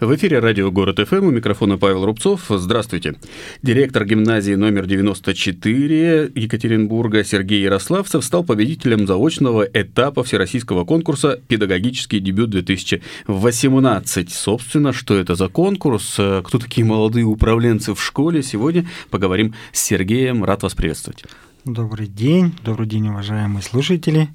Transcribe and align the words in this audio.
В 0.00 0.14
эфире 0.14 0.38
радио 0.38 0.70
«Город 0.70 1.00
ФМ» 1.04 1.24
у 1.26 1.30
микрофона 1.32 1.76
Павел 1.76 2.04
Рубцов. 2.04 2.44
Здравствуйте. 2.48 3.16
Директор 3.62 4.04
гимназии 4.04 4.52
номер 4.52 4.86
94 4.86 6.30
Екатеринбурга 6.36 7.24
Сергей 7.24 7.62
Ярославцев 7.62 8.24
стал 8.24 8.44
победителем 8.44 9.08
заочного 9.08 9.64
этапа 9.64 10.22
всероссийского 10.22 10.84
конкурса 10.84 11.40
«Педагогический 11.48 12.20
дебют 12.20 12.54
2018». 12.54 14.28
Собственно, 14.30 14.92
что 14.92 15.16
это 15.16 15.34
за 15.34 15.48
конкурс, 15.48 16.12
кто 16.12 16.58
такие 16.60 16.84
молодые 16.84 17.24
управленцы 17.24 17.92
в 17.92 18.00
школе, 18.00 18.44
сегодня 18.44 18.86
поговорим 19.10 19.54
с 19.72 19.82
Сергеем. 19.82 20.44
Рад 20.44 20.62
вас 20.62 20.76
приветствовать. 20.76 21.24
Добрый 21.64 22.06
день, 22.06 22.54
добрый 22.64 22.86
день, 22.86 23.08
уважаемые 23.08 23.64
слушатели. 23.64 24.28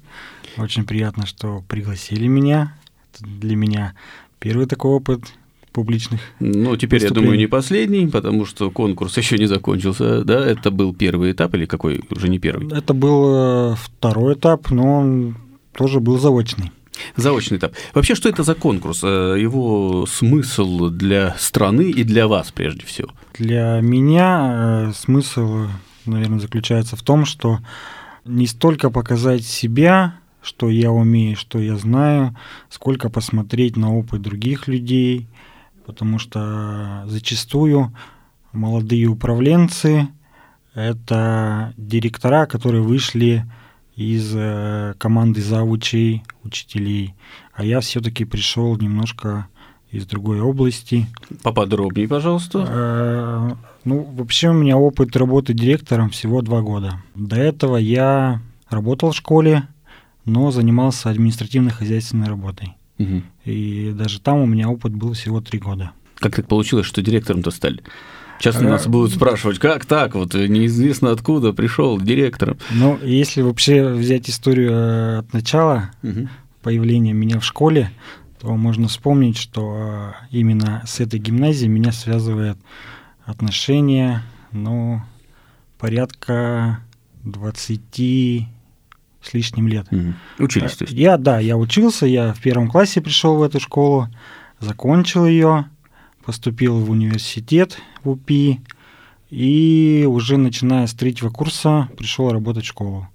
Очень 0.58 0.84
приятно, 0.84 1.24
что 1.24 1.64
пригласили 1.68 2.26
меня. 2.26 2.76
Для 3.18 3.56
меня 3.56 3.94
первый 4.38 4.66
такой 4.66 4.90
опыт 4.90 5.22
публичных. 5.74 6.20
Ну, 6.40 6.76
теперь, 6.76 7.02
я 7.02 7.10
думаю, 7.10 7.36
не 7.36 7.46
последний, 7.46 8.06
потому 8.06 8.46
что 8.46 8.70
конкурс 8.70 9.18
еще 9.18 9.36
не 9.36 9.46
закончился, 9.46 10.24
да? 10.24 10.46
Это 10.46 10.70
был 10.70 10.94
первый 10.94 11.32
этап 11.32 11.54
или 11.54 11.66
какой 11.66 12.00
уже 12.10 12.28
не 12.28 12.38
первый? 12.38 12.72
Это 12.72 12.94
был 12.94 13.72
э, 13.72 13.74
второй 13.76 14.34
этап, 14.34 14.70
но 14.70 15.00
он 15.00 15.36
тоже 15.72 16.00
был 16.00 16.18
заочный. 16.18 16.70
Заочный 17.16 17.58
этап. 17.58 17.72
Вообще, 17.92 18.14
что 18.14 18.28
это 18.28 18.44
за 18.44 18.54
конкурс? 18.54 19.00
Э, 19.02 19.36
его 19.38 20.06
смысл 20.06 20.90
для 20.90 21.34
страны 21.38 21.90
и 21.90 22.04
для 22.04 22.26
вас 22.28 22.52
прежде 22.52 22.86
всего? 22.86 23.08
Для 23.38 23.80
меня 23.82 24.88
э, 24.88 24.92
смысл, 24.94 25.66
наверное, 26.06 26.38
заключается 26.38 26.94
в 26.96 27.02
том, 27.02 27.24
что 27.24 27.58
не 28.24 28.46
столько 28.46 28.90
показать 28.90 29.44
себя, 29.44 30.14
что 30.40 30.70
я 30.70 30.92
умею, 30.92 31.36
что 31.36 31.58
я 31.58 31.76
знаю, 31.76 32.36
сколько 32.70 33.10
посмотреть 33.10 33.76
на 33.76 33.92
опыт 33.92 34.22
других 34.22 34.68
людей, 34.68 35.26
потому 35.86 36.18
что 36.18 37.04
зачастую 37.06 37.94
молодые 38.52 39.06
управленцы— 39.06 40.08
это 40.74 41.72
директора, 41.76 42.46
которые 42.46 42.82
вышли 42.82 43.44
из 43.96 44.32
э, 44.34 44.94
команды 44.98 45.40
завучей, 45.40 46.24
учителей, 46.42 47.14
а 47.52 47.64
я 47.64 47.80
все-таки 47.80 48.24
пришел 48.24 48.76
немножко 48.76 49.46
из 49.90 50.06
другой 50.06 50.40
области. 50.40 51.06
Поподробнее, 51.42 52.08
пожалуйста. 52.08 52.66
Э, 52.68 53.50
ну, 53.84 54.02
вообще 54.02 54.48
у 54.48 54.54
меня 54.54 54.76
опыт 54.76 55.14
работы 55.16 55.54
директором 55.54 56.10
всего 56.10 56.42
два 56.42 56.60
года. 56.62 57.00
До 57.14 57.36
этого 57.36 57.76
я 57.76 58.40
работал 58.68 59.12
в 59.12 59.16
школе, 59.16 59.68
но 60.24 60.50
занимался 60.50 61.10
административно-хозяйственной 61.10 62.26
работой. 62.26 62.74
Угу. 62.98 63.22
И 63.44 63.92
даже 63.94 64.20
там 64.20 64.38
у 64.38 64.46
меня 64.46 64.68
опыт 64.68 64.94
был 64.94 65.12
всего 65.12 65.40
три 65.40 65.58
года. 65.58 65.92
Как 66.16 66.36
так 66.36 66.46
получилось, 66.46 66.86
что 66.86 67.02
директором-то 67.02 67.50
стали? 67.50 67.82
Часто 68.40 68.64
нас 68.64 68.86
будут 68.86 69.12
спрашивать, 69.12 69.58
как 69.58 69.86
так, 69.86 70.14
вот 70.14 70.34
неизвестно 70.34 71.10
откуда 71.12 71.52
пришел 71.52 72.00
директором. 72.00 72.58
Ну, 72.70 72.98
если 73.02 73.42
вообще 73.42 73.88
взять 73.88 74.28
историю 74.28 74.72
э, 74.72 75.18
от 75.18 75.32
начала 75.32 75.90
угу. 76.02 76.28
появления 76.62 77.12
меня 77.12 77.38
в 77.38 77.44
школе, 77.44 77.90
то 78.40 78.54
можно 78.56 78.88
вспомнить, 78.88 79.38
что 79.38 80.12
э, 80.20 80.26
именно 80.30 80.82
с 80.86 81.00
этой 81.00 81.20
гимназией 81.20 81.68
меня 81.68 81.92
связывает 81.92 82.58
отношения, 83.24 84.22
ну, 84.52 85.00
порядка 85.78 86.80
20 87.22 88.48
с 89.24 89.34
лишним 89.34 89.68
лет. 89.68 89.86
Угу. 89.90 90.44
Учились, 90.44 90.76
то 90.76 90.84
есть? 90.84 90.96
Я, 90.96 91.16
да, 91.16 91.40
я 91.40 91.56
учился, 91.56 92.06
я 92.06 92.32
в 92.32 92.40
первом 92.40 92.68
классе 92.68 93.00
пришел 93.00 93.36
в 93.36 93.42
эту 93.42 93.60
школу, 93.60 94.08
закончил 94.60 95.26
ее, 95.26 95.66
поступил 96.24 96.78
в 96.78 96.90
университет 96.90 97.78
в 98.02 98.10
УПИ, 98.10 98.60
и 99.30 100.06
уже 100.08 100.36
начиная 100.36 100.86
с 100.86 100.94
третьего 100.94 101.30
курса 101.30 101.88
пришел 101.96 102.30
работать 102.30 102.64
в 102.64 102.68
школу. 102.68 103.08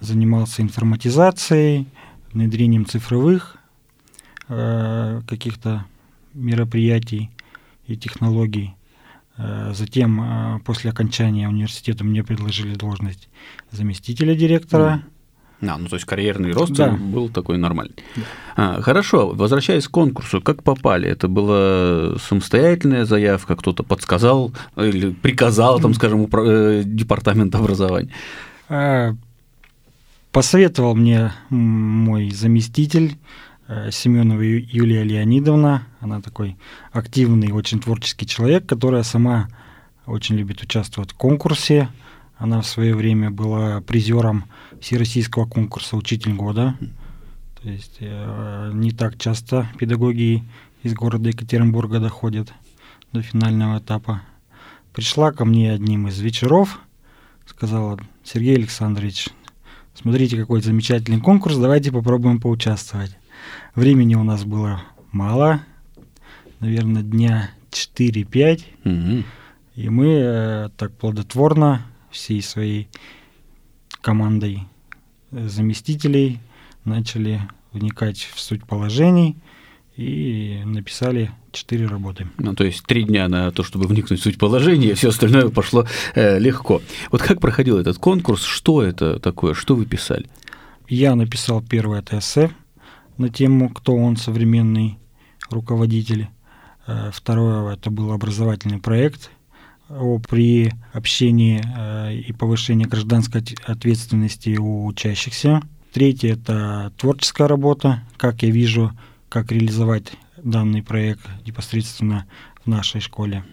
Занимался 0.00 0.62
информатизацией, 0.62 1.86
внедрением 2.32 2.86
цифровых 2.86 3.58
э, 4.48 5.20
каких-то 5.28 5.84
мероприятий 6.32 7.30
и 7.86 7.96
технологий. 7.96 8.74
Э, 9.36 9.72
затем, 9.74 10.20
э, 10.20 10.60
после 10.64 10.90
окончания 10.90 11.48
университета, 11.48 12.02
мне 12.02 12.24
предложили 12.24 12.74
должность 12.74 13.28
заместителя 13.70 14.34
директора. 14.34 15.02
А, 15.62 15.78
ну 15.78 15.88
то 15.88 15.96
есть 15.96 16.04
карьерный 16.04 16.52
рост 16.52 16.72
да. 16.72 16.90
был 16.90 17.28
такой 17.28 17.58
нормальный. 17.58 17.96
Да. 18.16 18.22
А, 18.56 18.82
хорошо, 18.82 19.30
возвращаясь 19.30 19.88
к 19.88 19.90
конкурсу, 19.90 20.40
как 20.40 20.62
попали? 20.62 21.08
Это 21.08 21.28
была 21.28 22.18
самостоятельная 22.18 23.04
заявка, 23.04 23.56
кто-то 23.56 23.82
подсказал 23.82 24.52
или 24.76 25.10
приказал, 25.10 25.80
там, 25.80 25.94
скажем, 25.94 26.28
э, 26.32 26.82
департамент 26.84 27.54
образования? 27.54 28.10
А, 28.68 29.14
посоветовал 30.32 30.94
мне 30.94 31.32
мой 31.50 32.30
заместитель 32.30 33.16
э, 33.68 33.90
Семенова 33.90 34.42
Юлия 34.42 35.02
Леонидовна. 35.02 35.86
Она 36.00 36.20
такой 36.20 36.56
активный, 36.92 37.52
очень 37.52 37.80
творческий 37.80 38.26
человек, 38.26 38.66
которая 38.66 39.02
сама 39.02 39.48
очень 40.06 40.36
любит 40.36 40.62
участвовать 40.62 41.12
в 41.12 41.14
конкурсе. 41.14 41.88
Она 42.36 42.60
в 42.60 42.66
свое 42.66 42.94
время 42.94 43.30
была 43.30 43.80
призером 43.80 44.44
всероссийского 44.80 45.46
конкурса 45.46 45.96
«Учитель 45.96 46.34
года». 46.34 46.76
То 47.62 47.70
есть 47.70 47.96
э, 48.00 48.70
не 48.74 48.90
так 48.90 49.16
часто 49.18 49.68
педагоги 49.78 50.44
из 50.82 50.92
города 50.92 51.28
Екатеринбурга 51.30 52.00
доходят 52.00 52.52
до 53.12 53.22
финального 53.22 53.78
этапа. 53.78 54.22
Пришла 54.92 55.32
ко 55.32 55.44
мне 55.44 55.72
одним 55.72 56.08
из 56.08 56.20
вечеров, 56.20 56.80
сказала, 57.46 57.98
Сергей 58.22 58.56
Александрович, 58.56 59.28
смотрите, 59.94 60.36
какой 60.36 60.60
замечательный 60.60 61.20
конкурс, 61.20 61.56
давайте 61.56 61.90
попробуем 61.90 62.40
поучаствовать. 62.40 63.16
Времени 63.74 64.14
у 64.14 64.24
нас 64.24 64.44
было 64.44 64.82
мало, 65.10 65.60
наверное, 66.60 67.02
дня 67.02 67.50
4-5, 67.70 68.64
угу. 68.84 69.24
и 69.76 69.88
мы 69.88 70.06
э, 70.08 70.68
так 70.76 70.92
плодотворно 70.92 71.86
всей 72.14 72.40
своей 72.42 72.88
командой 74.00 74.60
заместителей 75.30 76.38
начали 76.84 77.40
вникать 77.72 78.30
в 78.32 78.40
суть 78.40 78.64
положений 78.64 79.36
и 79.96 80.62
написали 80.64 81.32
четыре 81.50 81.86
работы. 81.86 82.28
Ну, 82.38 82.54
то 82.54 82.64
есть 82.64 82.84
три 82.84 83.04
дня 83.04 83.28
на 83.28 83.50
то, 83.50 83.62
чтобы 83.62 83.86
вникнуть 83.86 84.20
в 84.20 84.22
суть 84.22 84.38
положения, 84.38 84.94
все 84.94 85.08
остальное 85.08 85.48
пошло 85.48 85.86
э, 86.14 86.38
легко. 86.38 86.80
Вот 87.10 87.22
как 87.22 87.40
проходил 87.40 87.78
этот 87.78 87.98
конкурс, 87.98 88.42
что 88.42 88.82
это 88.82 89.18
такое, 89.18 89.54
что 89.54 89.74
вы 89.74 89.84
писали? 89.86 90.26
Я 90.88 91.14
написал 91.14 91.62
первое 91.62 92.04
эссе 92.12 92.50
на 93.18 93.28
тему 93.28 93.70
«Кто 93.70 93.94
он, 93.96 94.16
современный 94.16 94.98
руководитель». 95.50 96.28
Э, 96.86 97.10
второе– 97.12 97.72
это 97.74 97.90
был 97.90 98.12
образовательный 98.12 98.78
проект 98.78 99.30
при 99.88 100.72
общении 100.92 101.62
э, 101.62 102.14
и 102.14 102.32
повышении 102.32 102.84
гражданской 102.84 103.42
ответственности 103.66 104.56
у 104.56 104.86
учащихся. 104.86 105.62
Третье– 105.92 106.32
это 106.34 106.92
творческая 106.96 107.46
работа, 107.46 108.02
как 108.16 108.42
я 108.42 108.50
вижу, 108.50 108.92
как 109.28 109.52
реализовать 109.52 110.12
данный 110.42 110.82
проект 110.82 111.22
непосредственно 111.46 112.26
в 112.64 112.68
нашей 112.68 113.00
школе. 113.00 113.44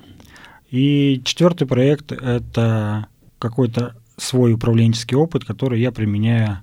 И 0.69 1.21
четвертый 1.25 1.67
проект– 1.67 2.11
это 2.11 3.07
какой-то 3.37 3.95
свой 4.17 4.53
управленческий 4.53 5.17
опыт, 5.17 5.45
который 5.45 5.81
я 5.81 5.91
применяю 5.91 6.59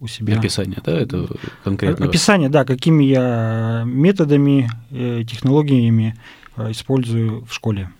у 0.00 0.06
себя. 0.06 0.38
Описание, 0.38 0.78
да, 0.84 0.92
это 0.92 1.28
конкретно? 1.64 2.06
Описание, 2.06 2.48
да, 2.48 2.64
какими 2.64 3.04
я 3.04 3.82
методами, 3.84 4.70
э, 4.90 5.24
технологиями 5.28 6.16
э, 6.56 6.70
использую 6.70 7.44
в 7.44 7.52
школе. 7.52 7.90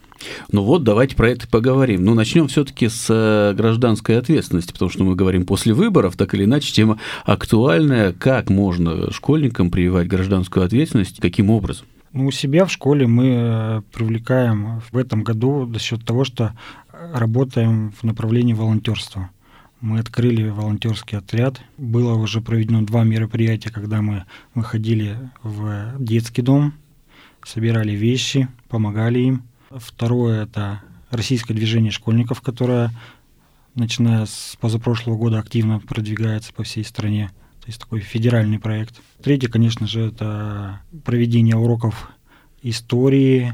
Ну 0.50 0.62
вот, 0.62 0.85
давайте 0.85 1.17
про 1.17 1.31
это 1.31 1.49
поговорим. 1.49 2.05
Ну, 2.05 2.15
начнем 2.15 2.49
все-таки 2.49 2.88
с 2.88 3.06
э, 3.09 3.55
гражданской 3.55 4.19
ответственности, 4.19 4.73
потому 4.73 4.91
что 4.91 5.05
мы 5.05 5.15
говорим 5.15 5.47
после 5.47 5.75
выборов, 5.75 6.17
так 6.17 6.35
или 6.35 6.44
иначе, 6.44 6.73
тема 6.73 6.99
актуальная. 7.25 8.12
Как 8.12 8.50
можно 8.50 9.11
школьникам 9.12 9.70
прививать 9.70 10.09
гражданскую 10.09 10.65
ответственность, 10.65 11.20
каким 11.20 11.50
образом? 11.50 11.87
Ну, 12.12 12.26
у 12.26 12.31
себя 12.31 12.65
в 12.65 12.73
школе 12.73 13.06
мы 13.06 13.26
э, 13.26 13.82
привлекаем 13.93 14.81
в 14.91 14.97
этом 14.97 15.23
году 15.23 15.70
за 15.73 15.79
счет 15.79 16.05
того, 16.05 16.25
что 16.25 16.55
работаем 17.12 17.93
в 17.93 18.03
направлении 18.03 18.55
волонтерства. 18.55 19.31
Мы 19.81 20.00
открыли 20.00 20.49
волонтерский 20.49 21.19
отряд. 21.19 21.61
Было 21.76 22.15
уже 22.15 22.41
проведено 22.41 22.82
два 22.82 23.05
мероприятия, 23.05 23.70
когда 23.70 24.03
мы 24.03 24.25
выходили 24.55 25.17
в 25.43 25.94
детский 25.99 26.43
дом, 26.43 26.73
собирали 27.44 27.93
вещи, 27.93 28.49
помогали 28.69 29.20
им. 29.20 29.43
Второе– 29.70 30.43
это 30.44 30.82
российское 31.11 31.55
движение 31.55 31.91
школьников, 31.93 32.41
которое, 32.41 32.91
начиная 33.75 34.26
с 34.26 34.56
позапрошлого 34.61 35.17
года, 35.17 35.38
активно 35.38 35.81
продвигается 35.81 36.53
по 36.53 36.62
всей 36.62 36.85
стране. 36.85 37.31
То 37.61 37.67
есть 37.67 37.81
такой 37.81 38.00
федеральный 38.00 38.59
проект. 38.59 39.00
Третье, 39.23 39.49
конечно 39.49 39.87
же, 39.87 40.06
это 40.06 40.81
проведение 41.05 41.56
уроков 41.56 42.11
истории, 42.62 43.53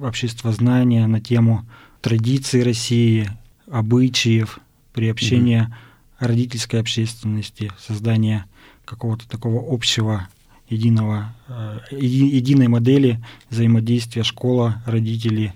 обществознания 0.00 1.06
на 1.06 1.20
тему 1.20 1.66
традиций 2.00 2.64
России, 2.64 3.30
обычаев, 3.70 4.58
приобщения 4.92 5.64
угу. 5.64 6.26
родительской 6.26 6.80
общественности, 6.80 7.70
создания 7.78 8.46
какого-то 8.84 9.28
такого 9.28 9.72
общего 9.72 10.28
единого, 10.68 11.34
э, 11.48 11.78
единой 11.90 12.68
модели 12.68 13.22
взаимодействия 13.50 14.22
школа, 14.22 14.82
родители, 14.86 15.52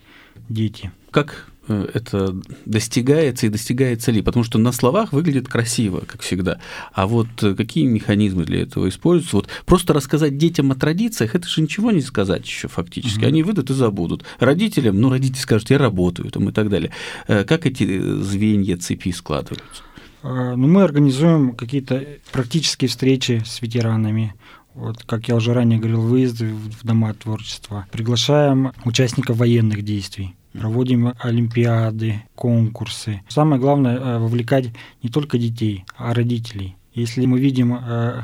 дети. 0.49 0.93
Как 1.11 1.49
э, 1.69 1.89
это 1.95 2.37
достигается 2.67 3.47
и 3.47 3.49
достигается 3.49 4.13
ли? 4.13 4.21
Потому 4.21 4.45
что 4.45 4.59
на 4.59 4.73
словах 4.73 5.13
выглядит 5.13 5.49
красиво, 5.49 6.01
как 6.01 6.21
всегда. 6.21 6.61
А 6.93 7.07
вот 7.07 7.29
э, 7.43 7.55
какие 7.55 7.87
механизмы 7.87 8.45
для 8.45 8.63
этого 8.63 8.89
используются? 8.89 9.37
Вот 9.37 9.49
просто 9.65 9.95
рассказать 9.95 10.37
детям 10.37 10.71
о 10.73 10.75
традициях, 10.75 11.35
это 11.35 11.49
же 11.49 11.63
ничего 11.63 11.91
не 11.91 12.03
сказать 12.03 12.45
еще 12.45 12.69
фактически. 12.69 13.21
Угу. 13.21 13.27
Они 13.27 13.43
выйдут 13.43 13.71
и 13.71 13.75
забудут. 13.75 14.25
Родителям, 14.39 15.01
ну, 15.01 15.11
родители 15.11 15.41
скажут, 15.41 15.71
я 15.71 15.79
работаю 15.79 16.31
там, 16.31 16.49
и 16.49 16.53
так 16.53 16.69
далее. 16.69 16.93
Как 17.27 17.67
эти 17.67 18.21
звенья 18.21 18.77
цепи 18.77 19.11
складываются? 19.13 19.83
Ну, 20.23 20.57
мы 20.57 20.83
организуем 20.83 21.55
какие-то 21.55 22.05
практические 22.33 22.89
встречи 22.89 23.43
с 23.47 23.63
ветеранами, 23.63 24.35
вот, 24.77 25.03
как 25.05 25.27
я 25.29 25.37
уже 25.37 25.55
ранее 25.55 25.79
говорил, 25.79 26.03
выезды 26.03 26.53
в 26.53 26.85
дома 26.85 27.15
творчества. 27.15 27.87
Приглашаем 27.91 28.73
участников 28.85 29.39
военных 29.39 29.83
действий. 29.83 30.37
Проводим 30.53 31.15
олимпиады, 31.19 32.23
конкурсы. 32.35 33.23
Самое 33.29 33.61
главное 33.61 33.97
э, 33.97 34.19
вовлекать 34.19 34.67
не 35.03 35.09
только 35.09 35.39
детей, 35.39 35.85
а 35.97 36.13
родителей. 36.13 36.77
Если 36.93 37.25
мы 37.25 37.41
видим 37.41 37.75
э, 37.75 38.23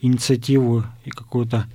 инициативу 0.00 0.84
и 1.04 1.10
какую-то 1.10 1.66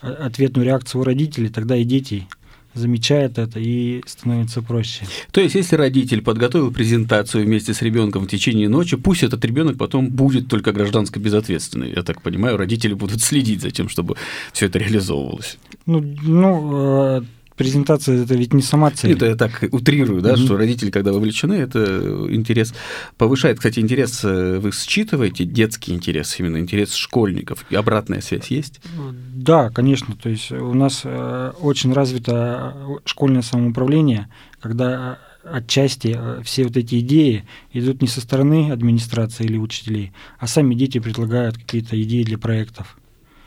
э, 0.00 0.10
ответную 0.10 0.66
реакцию 0.66 1.02
у 1.02 1.04
родителей, 1.04 1.50
тогда 1.50 1.76
и 1.76 1.84
дети 1.84 2.28
замечает 2.74 3.38
это 3.38 3.60
и 3.60 4.02
становится 4.06 4.62
проще. 4.62 5.06
То 5.30 5.40
есть, 5.40 5.54
если 5.54 5.76
родитель 5.76 6.22
подготовил 6.22 6.72
презентацию 6.72 7.44
вместе 7.44 7.74
с 7.74 7.82
ребенком 7.82 8.24
в 8.24 8.28
течение 8.28 8.68
ночи, 8.68 8.96
пусть 8.96 9.22
этот 9.22 9.44
ребенок 9.44 9.78
потом 9.78 10.08
будет 10.08 10.48
только 10.48 10.72
гражданско 10.72 11.20
безответственный. 11.20 11.92
Я 11.94 12.02
так 12.02 12.22
понимаю, 12.22 12.56
родители 12.56 12.94
будут 12.94 13.20
следить 13.22 13.62
за 13.62 13.70
тем, 13.70 13.88
чтобы 13.88 14.16
все 14.52 14.66
это 14.66 14.78
реализовывалось. 14.78 15.58
Ну, 15.86 16.00
ну 16.22 17.18
э, 17.18 17.22
презентация 17.62 18.24
это 18.24 18.34
ведь 18.34 18.52
не 18.52 18.62
сама 18.62 18.90
цель. 18.90 19.12
Это 19.12 19.26
я 19.26 19.36
так 19.36 19.64
утрирую, 19.70 20.20
да, 20.20 20.32
mm-hmm. 20.32 20.44
что 20.44 20.56
родители, 20.56 20.90
когда 20.90 21.12
вовлечены, 21.12 21.54
это 21.54 22.26
интерес 22.30 22.74
повышает. 23.16 23.58
Кстати, 23.58 23.78
интерес 23.78 24.24
э, 24.24 24.58
вы 24.58 24.72
считываете, 24.72 25.44
детский 25.44 25.92
интерес, 25.92 26.38
именно 26.40 26.58
интерес 26.58 26.94
школьников, 26.94 27.64
и 27.70 27.76
обратная 27.76 28.20
связь 28.20 28.48
есть? 28.48 28.80
Да, 29.34 29.70
конечно. 29.70 30.16
То 30.16 30.28
есть 30.28 30.50
у 30.50 30.74
нас 30.74 31.02
э, 31.04 31.52
очень 31.60 31.92
развито 31.92 32.74
школьное 33.04 33.42
самоуправление, 33.42 34.28
когда 34.60 35.18
отчасти 35.44 36.16
э, 36.18 36.42
все 36.42 36.64
вот 36.64 36.76
эти 36.76 37.00
идеи 37.00 37.44
идут 37.72 38.02
не 38.02 38.08
со 38.08 38.20
стороны 38.20 38.72
администрации 38.72 39.44
или 39.44 39.56
учителей, 39.56 40.12
а 40.38 40.46
сами 40.46 40.74
дети 40.74 40.98
предлагают 40.98 41.56
какие-то 41.58 42.00
идеи 42.02 42.22
для 42.22 42.38
проектов. 42.38 42.96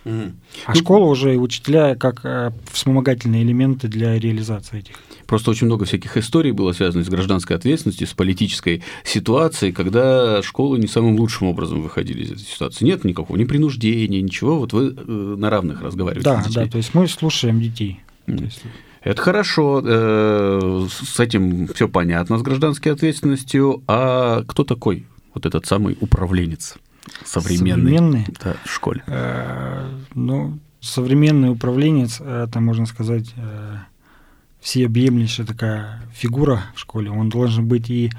Mm. 0.06 0.34
А 0.66 0.74
ну, 0.74 0.80
школа 0.80 1.06
уже 1.06 1.34
и 1.34 1.38
учителя 1.38 1.96
как 1.96 2.22
э, 2.24 2.52
вспомогательные 2.72 3.42
элементы 3.44 3.88
для 3.88 4.18
реализации 4.20 4.80
этих. 4.80 4.96
Просто 5.26 5.50
очень 5.50 5.66
много 5.66 5.86
всяких 5.86 6.16
историй 6.18 6.52
было 6.52 6.74
связано 6.74 7.04
с 7.04 7.10
гражданской 7.10 7.56
ответственностью, 7.56 8.06
с 8.06 8.14
политической 8.14 8.84
ситуацией, 9.04 9.72
когда 9.72 10.44
школы 10.44 10.78
не 10.78 10.88
самым 10.88 11.16
лучшим 11.16 11.48
образом 11.48 11.82
выходили 11.82 12.24
из 12.24 12.32
этой 12.32 12.44
ситуации. 12.44 12.86
Нет 12.86 13.04
никакого 13.04 13.36
ни 13.36 13.46
принуждения, 13.46 14.22
ничего. 14.22 14.60
Вот 14.60 14.74
вы 14.74 14.96
э, 14.96 15.02
на 15.38 15.50
равных 15.50 15.82
разговариваете 15.82 16.30
да, 16.30 16.42
с 16.44 16.48
детьми. 16.48 16.66
Да, 16.66 16.72
то 16.72 16.78
есть 16.78 16.94
мы 16.94 17.08
слушаем 17.08 17.60
детей. 17.60 18.00
Mm. 18.28 18.52
Это 19.02 19.22
хорошо, 19.22 19.82
э, 19.84 20.88
с 20.90 21.20
этим 21.20 21.68
все 21.70 21.88
понятно, 21.88 22.38
с 22.38 22.44
гражданской 22.44 22.92
ответственностью. 22.92 23.84
А 23.88 24.44
кто 24.44 24.64
такой 24.64 25.08
вот 25.34 25.48
этот 25.48 25.66
самый 25.66 25.98
управленец? 26.00 26.76
Современный, 27.24 27.98
современный 27.98 28.28
да, 28.44 28.56
в 28.64 28.72
школе? 28.72 29.04
Э, 29.08 29.90
ну, 30.14 30.60
современный 30.82 31.52
управленец, 31.52 32.22
это, 32.22 32.60
можно 32.60 32.86
сказать, 32.86 33.34
э, 33.36 33.78
всеобъемлющая 34.60 35.46
такая 35.46 36.02
фигура 36.14 36.64
в 36.76 36.80
школе. 36.80 37.12
Он 37.12 37.30
должен 37.30 37.68
быть 37.68 37.90
и 37.90 38.12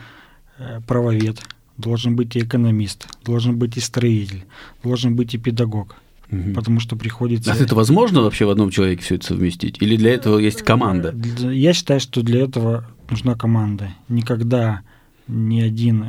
э, 0.58 0.80
правовед, 0.86 1.40
должен 1.76 2.16
быть 2.16 2.36
и 2.36 2.40
экономист, 2.40 3.08
должен 3.24 3.56
быть 3.56 3.76
и 3.76 3.80
строитель, 3.80 4.44
должен 4.82 5.16
быть 5.16 5.34
и 5.34 5.38
педагог. 5.38 5.96
Угу. 6.30 6.54
Потому 6.54 6.80
что 6.80 6.96
приходится... 6.96 7.52
А 7.52 7.56
это 7.56 7.74
возможно 7.74 8.22
вообще 8.22 8.46
в 8.46 8.50
одном 8.50 8.70
человеке 8.70 9.02
все 9.02 9.14
это 9.14 9.26
совместить? 9.26 9.80
Или 9.80 9.96
для 9.96 10.12
этого 10.12 10.38
есть 10.38 10.62
команда? 10.62 11.14
Я 11.38 11.72
считаю, 11.72 12.00
что 12.00 12.22
для 12.22 12.42
этого 12.42 12.84
нужна 13.08 13.36
команда. 13.36 13.90
Никогда 14.08 14.80
ни 15.28 15.60
один 15.60 16.04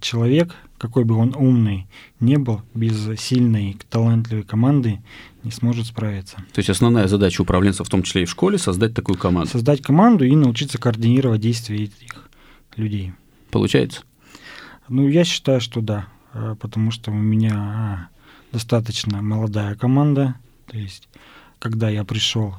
человек 0.00 0.56
какой 0.80 1.04
бы 1.04 1.14
он 1.14 1.34
умный 1.36 1.86
не 2.20 2.38
был, 2.38 2.62
без 2.72 3.20
сильной, 3.20 3.76
талантливой 3.90 4.44
команды 4.44 5.02
не 5.44 5.50
сможет 5.50 5.86
справиться. 5.86 6.36
То 6.54 6.60
есть 6.60 6.70
основная 6.70 7.06
задача 7.06 7.42
управленца, 7.42 7.84
в 7.84 7.90
том 7.90 8.02
числе 8.02 8.22
и 8.22 8.24
в 8.24 8.30
школе, 8.30 8.56
создать 8.56 8.94
такую 8.94 9.18
команду? 9.18 9.50
Создать 9.50 9.82
команду 9.82 10.24
и 10.24 10.34
научиться 10.34 10.78
координировать 10.78 11.42
действия 11.42 11.84
этих 11.84 12.30
людей. 12.76 13.12
Получается? 13.50 14.04
Ну, 14.88 15.06
я 15.06 15.24
считаю, 15.24 15.60
что 15.60 15.82
да, 15.82 16.06
э, 16.32 16.56
потому 16.58 16.92
что 16.92 17.10
у 17.10 17.14
меня 17.14 17.54
а, 17.54 18.08
достаточно 18.50 19.20
молодая 19.20 19.74
команда. 19.74 20.36
То 20.66 20.78
есть, 20.78 21.10
когда 21.58 21.90
я 21.90 22.04
пришел, 22.04 22.54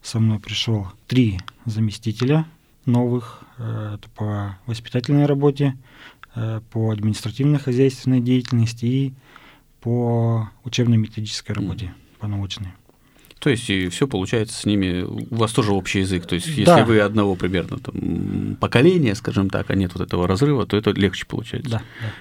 со 0.00 0.20
мной 0.20 0.38
пришел 0.38 0.86
три 1.08 1.40
заместителя 1.66 2.46
новых 2.86 3.42
э, 3.58 3.98
по 4.14 4.56
воспитательной 4.66 5.26
работе, 5.26 5.76
по 6.70 6.90
административно-хозяйственной 6.90 8.20
деятельности 8.20 8.86
и 8.86 9.14
по 9.80 10.48
учебно-методической 10.64 11.54
работе, 11.54 11.86
mm. 11.86 12.20
по 12.20 12.26
научной. 12.26 12.72
То 13.44 13.50
есть 13.50 13.68
и 13.68 13.90
все 13.90 14.08
получается 14.08 14.58
с 14.58 14.64
ними, 14.64 15.02
у 15.02 15.36
вас 15.36 15.52
тоже 15.52 15.72
общий 15.72 15.98
язык. 15.98 16.24
То 16.24 16.34
есть, 16.34 16.46
если 16.46 16.64
да. 16.64 16.84
вы 16.86 17.00
одного 17.00 17.34
примерно 17.34 17.78
там, 17.78 18.56
поколения, 18.58 19.14
скажем 19.14 19.50
так, 19.50 19.68
а 19.70 19.74
нет 19.74 19.92
вот 19.94 20.02
этого 20.02 20.26
разрыва, 20.26 20.64
то 20.64 20.78
это 20.78 20.92
легче 20.92 21.26
получается. 21.26 21.70
Да. 21.70 21.82
да. 22.00 22.12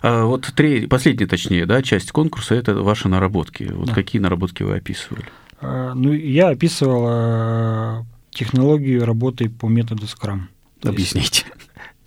А 0.00 0.24
вот 0.24 0.50
третий, 0.56 0.86
последняя, 0.86 1.26
точнее, 1.26 1.66
да, 1.66 1.82
часть 1.82 2.12
конкурса 2.12 2.54
это 2.54 2.76
ваши 2.76 3.08
наработки. 3.08 3.64
Вот 3.64 3.88
да. 3.88 3.94
какие 3.94 4.22
наработки 4.22 4.62
вы 4.62 4.76
описывали? 4.76 5.26
А, 5.60 5.92
ну, 5.92 6.14
я 6.14 6.48
описывал 6.48 7.04
а, 7.06 8.04
технологию 8.30 9.04
работы 9.04 9.50
по 9.50 9.68
методу 9.68 10.04
Scrum. 10.04 10.44
Объясните. 10.82 11.44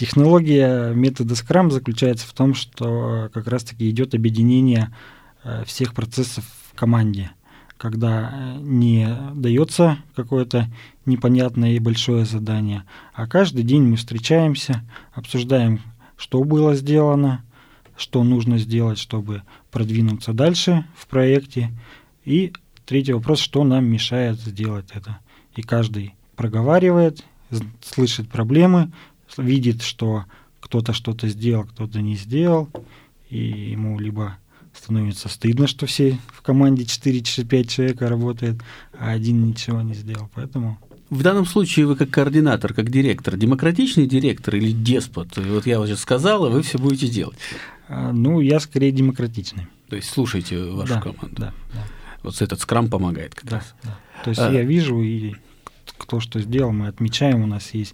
Технология 0.04 0.92
метода 0.94 1.34
Scrum 1.34 1.72
заключается 1.72 2.28
в 2.28 2.34
том, 2.34 2.56
что 2.56 3.30
как 3.34 3.48
раз-таки 3.48 3.90
идет 3.90 4.14
объединение 4.14 4.94
э, 5.46 5.64
всех 5.66 5.94
процессов 5.94 6.44
в 6.70 6.78
команде, 6.78 7.32
когда 7.78 8.30
э, 8.34 8.58
не 8.60 9.08
дается 9.34 9.98
какое-то 10.14 10.68
непонятное 11.06 11.72
и 11.72 11.80
большое 11.80 12.26
задание, 12.26 12.84
а 13.14 13.28
каждый 13.28 13.64
день 13.64 13.84
мы 13.84 13.96
встречаемся, 13.96 14.84
обсуждаем, 15.14 15.80
что 16.18 16.44
было 16.44 16.76
сделано, 16.76 17.42
что 17.96 18.26
нужно 18.26 18.58
сделать, 18.58 19.00
чтобы 19.00 19.44
продвинуться 19.72 20.34
дальше 20.34 20.86
в 20.98 21.08
проекте. 21.08 21.72
И 22.26 22.52
третий 22.86 23.14
вопрос, 23.14 23.40
что 23.40 23.64
нам 23.64 23.86
мешает 23.86 24.38
сделать 24.38 24.90
это. 24.94 25.20
И 25.56 25.62
каждый 25.62 26.16
проговаривает, 26.36 27.24
слышит 27.82 28.28
проблемы, 28.28 28.92
видит, 29.38 29.82
что 29.82 30.26
кто-то 30.60 30.94
что-то 30.94 31.28
сделал, 31.28 31.66
кто-то 31.66 32.02
не 32.02 32.16
сделал, 32.16 32.70
и 33.30 33.38
ему 33.72 34.00
либо 34.00 34.38
становится 34.74 35.30
стыдно, 35.30 35.68
что 35.68 35.86
все 35.86 36.18
в 36.28 36.42
команде 36.42 36.84
4-5 36.84 37.68
человека 37.68 38.10
работает, 38.10 38.62
а 38.98 39.12
один 39.12 39.46
ничего 39.46 39.82
не 39.82 39.94
сделал. 39.94 40.30
Поэтому 40.34 40.80
в 41.10 41.22
данном 41.22 41.46
случае 41.46 41.86
вы 41.86 41.96
как 41.96 42.10
координатор, 42.10 42.74
как 42.74 42.90
директор, 42.90 43.38
демократичный 43.38 44.08
директор 44.08 44.56
или 44.56 44.72
деспот? 44.72 45.38
Вот 45.38 45.68
я 45.68 45.78
вот 45.78 45.88
сейчас 45.88 46.00
сказал, 46.00 46.46
а 46.46 46.50
вы 46.50 46.64
все 46.64 46.80
будете 46.80 47.08
делать. 47.08 47.38
А, 47.88 48.12
ну, 48.12 48.40
я 48.40 48.60
скорее 48.60 48.92
демократичный. 48.92 49.68
То 49.90 49.96
есть 49.96 50.10
слушайте 50.10 50.58
вашу 50.64 50.96
да, 50.96 51.02
команду. 51.02 51.36
Да, 51.38 51.54
да. 51.74 51.84
Вот 52.24 52.42
этот 52.42 52.60
скрам 52.62 52.90
помогает 52.90 53.36
как 53.36 53.46
да, 53.48 53.58
раз. 53.58 53.76
Да. 53.84 54.00
То 54.24 54.30
есть 54.32 54.42
а... 54.42 54.52
я 54.52 54.64
вижу, 54.64 55.02
и 55.02 55.36
кто 55.98 56.20
что 56.20 56.40
сделал, 56.40 56.72
мы 56.72 56.88
отмечаем, 56.88 57.44
у 57.44 57.48
нас 57.48 57.74
есть 57.74 57.94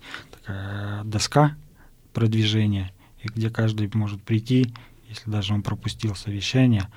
такая 0.49 1.03
доска 1.03 1.55
продвижения, 2.13 2.91
и 3.23 3.27
где 3.27 3.49
каждый 3.49 3.89
может 3.93 4.21
прийти, 4.21 4.73
если 5.07 5.29
даже 5.29 5.53
он 5.53 5.61
пропустил 5.61 6.15
совещание 6.15 6.87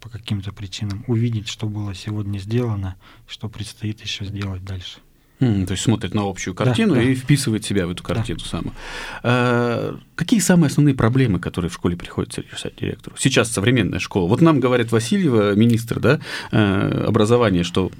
по 0.00 0.08
каким-то 0.08 0.52
причинам, 0.52 1.04
увидеть, 1.08 1.48
что 1.48 1.66
было 1.66 1.94
сегодня 1.94 2.38
сделано, 2.38 2.96
что 3.26 3.48
предстоит 3.48 4.00
еще 4.00 4.24
сделать 4.24 4.64
дальше. 4.64 5.00
Mm, 5.40 5.66
то 5.66 5.72
есть 5.72 5.84
смотрит 5.84 6.14
на 6.14 6.28
общую 6.28 6.54
картину 6.54 6.94
да, 6.94 7.02
и 7.02 7.14
да. 7.14 7.20
вписывает 7.20 7.64
себя 7.64 7.86
в 7.86 7.90
эту 7.90 8.02
картину 8.02 8.40
да. 8.40 8.44
саму. 8.44 8.74
А, 9.22 9.98
какие 10.14 10.38
самые 10.38 10.68
основные 10.68 10.94
проблемы, 10.94 11.38
которые 11.38 11.70
в 11.70 11.74
школе 11.74 11.96
приходится 11.96 12.42
решать 12.42 12.76
директору? 12.76 13.16
Сейчас 13.18 13.50
современная 13.50 14.00
школа. 14.00 14.28
Вот 14.28 14.42
нам 14.42 14.60
говорит 14.60 14.92
Васильева, 14.92 15.54
министр 15.54 15.98
да, 15.98 16.20
э, 16.52 17.04
образования, 17.06 17.62
что 17.62 17.90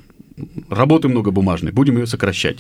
работы 0.69 1.09
много 1.09 1.31
бумажной, 1.31 1.73
будем 1.73 1.97
ее 1.97 2.07
сокращать. 2.07 2.59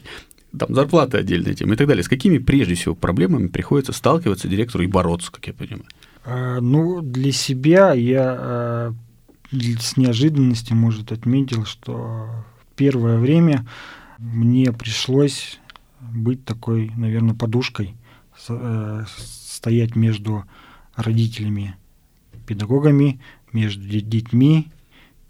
Там 0.58 0.74
зарплаты 0.74 1.18
отдельная 1.18 1.54
тема 1.54 1.74
и 1.74 1.76
так 1.76 1.86
далее. 1.86 2.02
С 2.02 2.08
какими 2.08 2.38
прежде 2.38 2.74
всего 2.74 2.94
проблемами 2.94 3.46
приходится 3.46 3.92
сталкиваться 3.92 4.48
директору 4.48 4.82
и 4.82 4.88
бороться, 4.88 5.30
как 5.30 5.46
я 5.46 5.52
понимаю? 5.52 5.86
А, 6.24 6.60
ну, 6.60 7.00
для 7.00 7.32
себя 7.32 7.92
я 7.92 8.36
а, 8.38 8.94
с 9.52 9.96
неожиданностью, 9.96 10.76
может, 10.76 11.12
отметил, 11.12 11.64
что 11.64 12.28
первое 12.76 13.18
время 13.18 13.66
мне 14.18 14.72
пришлось 14.72 15.60
быть 16.00 16.44
такой, 16.44 16.90
наверное, 16.96 17.34
подушкой, 17.34 17.94
э, 18.48 19.04
стоять 19.16 19.96
между 19.96 20.44
родителями, 20.96 21.76
педагогами, 22.46 23.20
между 23.52 23.82
детьми, 23.82 24.68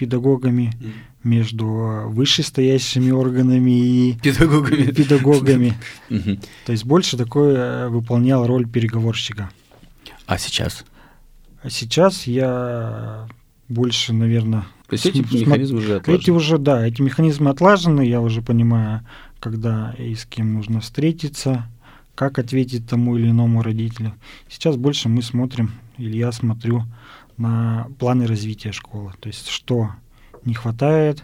педагогами, 0.01 0.73
mm. 0.81 0.93
между 1.25 1.67
вышестоящими 2.07 3.11
органами 3.11 3.71
и 3.71 4.19
педагогами. 4.23 4.91
педагогами. 4.91 5.75
То 6.65 6.73
есть 6.73 6.87
больше 6.87 7.19
такой 7.19 7.53
э, 7.55 7.89
выполнял 7.89 8.47
роль 8.47 8.67
переговорщика. 8.67 9.51
А 10.25 10.39
сейчас? 10.39 10.87
А 11.63 11.69
сейчас 11.69 12.27
я 12.27 13.29
больше, 13.69 14.15
наверное... 14.15 14.63
То 14.89 14.95
есть 14.95 15.05
эти 15.05 15.19
механизмы 15.19 15.79
уже 15.79 15.97
отлажены? 15.97 16.23
Эти 16.23 16.31
уже, 16.31 16.59
да, 16.59 16.87
эти 16.87 17.03
механизмы 17.03 17.51
отлажены, 17.51 18.01
я 18.01 18.23
уже 18.23 18.41
понимаю, 18.41 19.07
когда 19.39 19.95
и 19.99 20.15
с 20.15 20.25
кем 20.25 20.55
нужно 20.55 20.81
встретиться, 20.81 21.69
как 22.15 22.39
ответить 22.39 22.89
тому 22.89 23.19
или 23.19 23.29
иному 23.29 23.63
родителю. 23.63 24.15
Сейчас 24.49 24.77
больше 24.77 25.11
мы 25.11 25.23
смотрим, 25.23 25.71
или 26.01 26.17
я 26.17 26.33
смотрю 26.33 26.85
на 27.37 27.89
планы 27.99 28.27
развития 28.27 28.73
школы, 28.73 29.13
то 29.21 29.29
есть 29.29 29.49
что 29.49 29.91
не 30.45 30.55
хватает, 30.55 31.23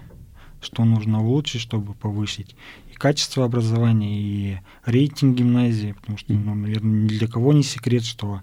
что 0.60 0.84
нужно 0.84 1.22
улучшить, 1.22 1.60
чтобы 1.60 1.94
повысить. 1.94 2.56
И 2.90 2.94
качество 2.94 3.44
образования, 3.44 4.20
и 4.20 4.58
рейтинг 4.84 5.36
гимназии, 5.36 5.92
потому 5.92 6.18
что, 6.18 6.32
ну, 6.32 6.54
наверное, 6.54 7.02
ни 7.04 7.08
для 7.08 7.28
кого 7.28 7.52
не 7.52 7.62
секрет, 7.62 8.04
что 8.04 8.40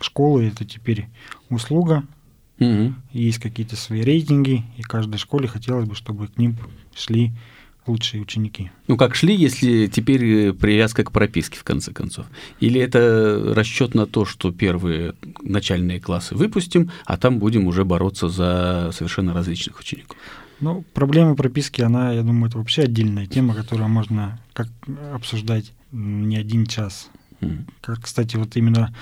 школы 0.00 0.44
это 0.44 0.64
теперь 0.64 1.08
услуга, 1.48 2.04
Угу. 2.60 2.94
Есть 3.12 3.38
какие-то 3.38 3.76
свои 3.76 4.02
рейтинги, 4.02 4.64
и 4.76 4.82
каждой 4.82 5.18
школе 5.18 5.48
хотелось 5.48 5.88
бы, 5.88 5.94
чтобы 5.94 6.28
к 6.28 6.38
ним 6.38 6.56
шли 6.94 7.32
лучшие 7.86 8.22
ученики. 8.22 8.70
Ну 8.88 8.96
как 8.96 9.14
шли, 9.14 9.34
если 9.34 9.86
теперь 9.86 10.24
э, 10.24 10.52
привязка 10.52 11.04
к 11.04 11.12
прописке 11.12 11.58
в 11.58 11.64
конце 11.64 11.92
концов? 11.92 12.26
Или 12.60 12.80
это 12.80 13.52
расчет 13.54 13.94
на 13.94 14.06
то, 14.06 14.24
что 14.24 14.52
первые 14.52 15.14
начальные 15.42 16.00
классы 16.00 16.34
выпустим, 16.34 16.90
а 17.04 17.16
там 17.16 17.38
будем 17.38 17.66
уже 17.66 17.84
бороться 17.84 18.28
за 18.28 18.90
совершенно 18.92 19.34
различных 19.34 19.78
учеников? 19.78 20.16
Ну, 20.60 20.84
проблема 20.94 21.34
прописки, 21.34 21.82
она, 21.82 22.12
я 22.12 22.22
думаю, 22.22 22.48
это 22.48 22.58
вообще 22.58 22.82
отдельная 22.82 23.26
тема, 23.26 23.54
которую 23.54 23.88
можно 23.88 24.40
как 24.52 24.68
обсуждать 25.12 25.72
не 25.92 26.36
один 26.36 26.66
час. 26.66 27.10
Mm. 27.40 27.64
Как, 27.80 28.02
кстати, 28.02 28.36
вот 28.36 28.56
именно 28.56 28.94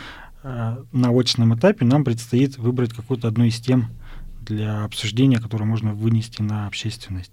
Э, 0.43 0.77
на 0.93 1.11
очном 1.11 1.55
этапе 1.55 1.85
нам 1.85 2.05
предстоит 2.05 2.59
выбрать 2.59 2.93
какую-то 2.93 3.29
одну 3.29 3.45
из 3.45 3.61
тем 3.61 3.91
для 4.41 4.85
обсуждения, 4.85 5.39
которую 5.39 5.69
можно 5.69 5.95
вынести 5.95 6.43
на 6.43 6.67
общественность. 6.67 7.33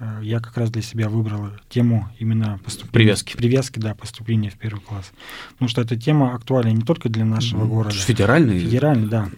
Э, 0.00 0.20
я 0.22 0.40
как 0.40 0.56
раз 0.56 0.70
для 0.70 0.82
себя 0.82 1.08
выбрал 1.08 1.48
тему 1.68 2.08
именно 2.18 2.60
поступления. 2.64 2.92
Привязки. 2.92 3.36
Привязки, 3.36 3.78
да, 3.78 3.94
поступления 3.94 4.50
в 4.50 4.54
первый 4.54 4.80
класс. 4.80 5.10
Потому 5.52 5.68
что 5.68 5.82
эта 5.82 5.96
тема 5.96 6.34
актуальна 6.34 6.70
не 6.70 6.82
только 6.82 7.08
для 7.08 7.24
нашего 7.24 7.66
города. 7.66 7.94
Федеральный? 7.94 8.58
Федеральный, 8.60 9.08
да. 9.08 9.28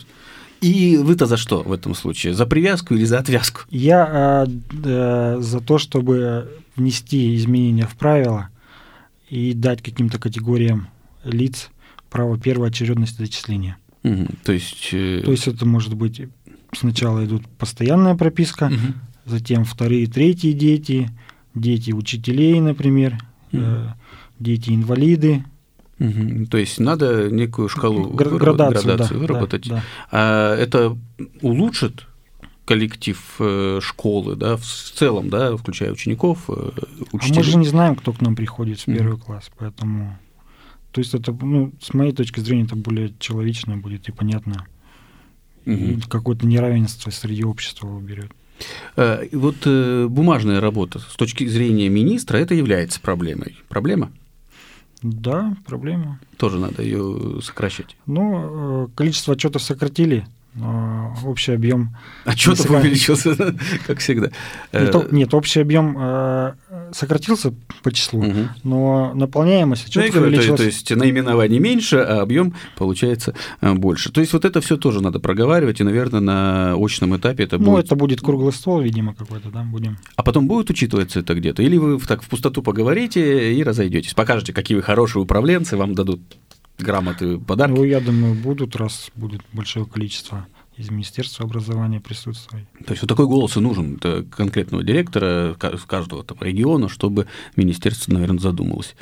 И 0.61 0.99
вы-то 0.99 1.25
за 1.26 1.38
что 1.38 1.62
в 1.62 1.73
этом 1.73 1.95
случае? 1.95 2.35
За 2.35 2.45
привязку 2.45 2.95
или 2.95 3.05
за 3.05 3.19
отвязку? 3.19 3.62
Я 3.71 4.47
э, 4.47 4.52
э, 4.85 5.38
за 5.40 5.61
то, 5.61 5.79
чтобы 5.79 6.62
внести 6.76 7.35
изменения 7.37 7.87
в 7.87 7.97
правила 7.97 8.50
и 9.31 9.55
дать 9.55 9.83
каким-то 9.83 10.19
категориям 10.19 10.88
лиц 11.25 11.71
право 12.11 12.38
первой 12.38 12.69
очередности 12.69 13.19
зачисления. 13.19 13.79
Угу. 14.02 14.26
То 14.45 14.52
есть... 14.52 14.90
Э... 14.93 15.23
То 15.25 15.31
есть 15.31 15.49
это 15.49 15.64
может 15.64 15.95
быть 15.95 16.23
сначала 16.73 17.25
идут 17.25 17.47
постоянная 17.59 18.14
прописка, 18.14 18.67
угу. 18.67 18.95
Затем 19.25 19.65
вторые, 19.65 20.07
третьи 20.07 20.53
дети, 20.53 21.11
дети 21.55 21.93
учителей, 21.93 22.61
например, 22.61 23.19
угу. 23.53 23.62
э, 23.62 23.89
дети 24.39 24.71
инвалиды. 24.71 25.45
Угу. 25.99 26.47
То 26.50 26.59
есть 26.59 26.79
надо 26.79 27.31
некую 27.31 27.69
шкалу 27.69 28.11
Гра- 28.11 28.31
градацию, 28.31 28.85
градацию 28.85 29.21
да, 29.21 29.27
выработать. 29.27 29.69
Да, 29.69 29.75
да. 29.77 29.83
А 30.11 30.57
это 30.57 30.97
улучшит 31.43 32.07
коллектив 32.65 33.19
э, 33.41 33.81
школы, 33.83 34.37
да, 34.37 34.57
в 34.57 34.65
целом, 34.65 35.29
да, 35.29 35.57
включая 35.57 35.93
учеников, 35.93 36.49
учителей. 37.12 37.33
А 37.33 37.37
мы 37.39 37.43
же 37.43 37.57
не 37.59 37.67
знаем, 37.67 37.97
кто 37.97 38.12
к 38.12 38.21
нам 38.21 38.37
приходит 38.37 38.81
в 38.81 38.85
первый 38.85 39.17
mm 39.17 39.25
класс, 39.25 39.50
поэтому 39.59 40.17
то 40.93 41.00
есть 41.00 41.15
это, 41.15 41.33
ну, 41.33 41.73
с 41.81 41.95
моей 41.95 42.12
точки 42.12 42.41
зрения, 42.41 42.65
это 42.65 42.77
более 42.77 43.15
человечно 43.19 43.77
будет 43.77 44.09
и 44.09 44.12
понятно. 44.12 44.67
Угу. 45.67 46.00
Какое-то 46.09 46.47
неравенство 46.47 47.11
среди 47.11 47.45
общества 47.45 47.87
уберет. 47.87 48.33
Э, 48.97 49.26
вот 49.33 49.57
э, 49.64 50.07
бумажная 50.09 50.61
работа 50.61 50.99
с 50.99 51.17
точки 51.17 51.47
зрения 51.47 51.88
министра 51.88 52.38
это 52.38 52.55
является 52.55 53.00
проблемой. 53.00 53.57
Проблема? 53.69 54.11
Да, 55.02 55.57
проблема. 55.67 56.21
Тоже 56.37 56.59
надо 56.59 56.83
ее 56.83 57.40
сокращать. 57.43 57.97
Ну, 58.07 58.85
э, 58.85 58.88
количество 58.95 59.35
отчетов 59.35 59.62
сократили, 59.62 60.26
общий 61.25 61.52
объем 61.52 61.97
отчетов 62.25 62.71
увеличился, 62.71 63.37
как 63.87 63.99
всегда. 63.99 64.30
Нет, 64.73 64.95
э, 64.95 65.09
нет 65.12 65.33
общий 65.33 65.61
объем 65.61 65.97
э, 65.99 66.54
сократился 66.92 67.54
по 67.83 67.92
числу, 67.92 68.21
угу. 68.21 68.49
но 68.64 69.12
наполняемость 69.14 69.87
отчетов 69.87 70.14
ну, 70.16 70.23
увеличилась. 70.23 70.49
То, 70.49 70.57
то 70.57 70.64
есть 70.64 70.90
наименований 70.90 71.59
меньше, 71.59 71.99
а 71.99 72.23
объем 72.23 72.54
получается 72.76 73.35
э, 73.61 73.73
больше. 73.75 74.11
То 74.11 74.21
есть 74.21 74.33
вот 74.33 74.45
это 74.45 74.61
все 74.61 74.76
тоже 74.76 75.00
надо 75.00 75.21
проговаривать, 75.21 75.80
и, 75.80 75.85
наверное, 75.85 76.21
на 76.21 76.75
очном 76.76 77.16
этапе 77.16 77.45
это 77.45 77.59
ну, 77.59 77.66
будет. 77.66 77.75
Ну, 77.75 77.78
это 77.78 77.95
будет 77.95 78.21
круглый 78.21 78.52
стол, 78.52 78.80
видимо, 78.80 79.14
какой-то, 79.14 79.50
да, 79.50 79.62
будем. 79.62 79.99
А 80.16 80.23
потом 80.23 80.49
будет 80.49 80.69
учитываться 80.71 81.21
это 81.21 81.35
где-то, 81.35 81.62
или 81.62 81.76
вы 81.76 81.99
так 82.00 82.23
в 82.23 82.28
пустоту 82.28 82.62
поговорите 82.62 83.54
и 83.54 83.62
разойдетесь, 83.62 84.14
покажете, 84.14 84.52
какие 84.52 84.76
вы 84.76 84.83
хорошие 84.83 85.23
управленцы, 85.23 85.76
вам 85.76 85.95
дадут 85.95 86.21
грамоты, 86.83 87.39
подарки? 87.39 87.75
Ну, 87.75 87.85
я 87.85 88.01
думаю, 88.01 88.35
будут, 88.35 88.77
раз 88.77 89.11
будет 89.15 89.43
большое 89.53 89.87
количество 89.87 90.47
из 90.81 90.91
Министерства 90.91 91.45
образования 91.45 92.01
присутствовать. 92.01 92.65
То 92.87 92.93
есть 92.93 93.03
вот 93.03 93.09
такой 93.09 93.27
голос 93.27 93.57
и 93.57 93.61
нужен 93.61 93.99
конкретного 94.31 94.83
директора 94.83 95.55
каждого 95.87 96.25
там, 96.25 96.39
региона, 96.41 96.89
чтобы 96.89 97.27
министерство, 97.55 98.13
наверное, 98.13 98.41
задумалось. 98.41 98.95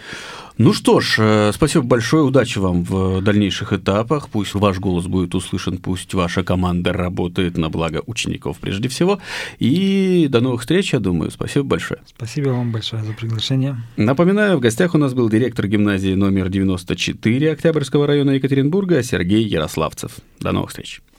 Ну 0.58 0.73
что 0.73 0.99
ж, 0.99 1.16
э, 1.20 1.52
спасибо 1.54 1.85
большое, 1.85 2.25
удачи 2.25 2.58
вам 2.58 2.82
в 2.82 3.23
дальнейших 3.23 3.73
этапах. 3.73 4.28
Пусть 4.28 4.54
ваш 4.54 4.80
голос 4.80 5.06
будет 5.06 5.37
услышан, 5.37 5.78
пусть 5.78 6.14
ваша 6.14 6.42
команда 6.42 6.92
работает 6.92 7.56
на 7.56 7.68
благо 7.68 8.02
учеников 8.06 8.58
прежде 8.58 8.88
всего. 8.88 9.20
И 9.61 10.26
до 10.28 10.40
новых 10.40 10.62
встреч, 10.62 10.92
я 10.92 10.99
думаю. 10.99 11.30
Спасибо 11.30 11.64
большое. 11.64 12.00
Спасибо 12.06 12.49
вам 12.49 12.73
большое 12.73 13.04
за 13.04 13.12
приглашение. 13.12 13.76
Напоминаю, 13.97 14.56
в 14.56 14.61
гостях 14.61 14.97
у 14.97 14.99
нас 14.99 15.14
был 15.14 15.28
директор 15.28 15.68
гимназии 15.68 16.14
номер 16.14 16.49
94 16.49 17.52
Октябрьского 17.52 18.08
района 18.08 18.32
Екатеринбурга 18.32 19.04
Сергей 19.04 19.44
Ярославцев. 19.44 20.16
До 20.40 20.50
новых 20.50 20.70
встреч. 20.70 21.02